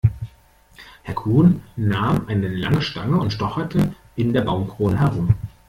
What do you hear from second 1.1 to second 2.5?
Kuhn nahm eine